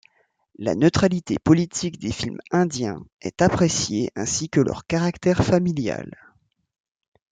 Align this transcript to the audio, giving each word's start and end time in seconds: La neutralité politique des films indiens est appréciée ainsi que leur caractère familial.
La 0.57 0.73
neutralité 0.73 1.37
politique 1.37 1.99
des 1.99 2.11
films 2.11 2.39
indiens 2.49 3.05
est 3.21 3.43
appréciée 3.43 4.09
ainsi 4.15 4.49
que 4.49 4.59
leur 4.59 4.87
caractère 4.87 5.43
familial. 5.43 6.17